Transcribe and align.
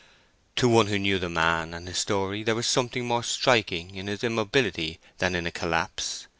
To 0.55 0.67
one 0.67 0.87
who 0.87 0.97
knew 0.97 1.19
the 1.19 1.29
man 1.29 1.75
and 1.75 1.87
his 1.87 1.99
story 1.99 2.41
there 2.41 2.55
was 2.55 2.65
something 2.65 3.05
more 3.05 3.21
striking 3.23 3.93
in 3.93 4.07
this 4.07 4.23
immobility 4.23 4.99
than 5.19 5.35
in 5.35 5.45
a 5.45 5.51
collapse. 5.51 6.25